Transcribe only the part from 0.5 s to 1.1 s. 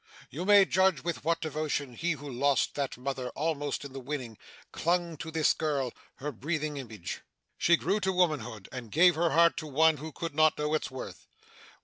judge